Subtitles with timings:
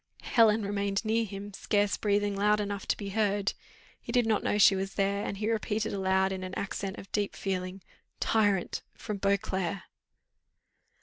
[0.23, 3.53] Helen remained near him, scarce breathing loud enough to be heard;
[4.01, 7.11] he did not know she was there, and he repeated aloud, in an accent of
[7.11, 7.83] deep feeling,
[8.19, 8.81] "Tyrant!
[8.95, 9.81] from Beauclerc!"